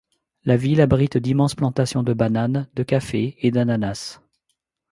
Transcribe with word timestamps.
La 0.45 0.57
ville 0.57 0.81
abrite 0.81 1.17
d'immenses 1.17 1.53
plantations 1.53 2.01
de 2.01 2.13
bananes, 2.13 2.67
de 2.75 2.81
café 2.81 3.35
et 3.41 3.51
d'ananas. 3.51 4.19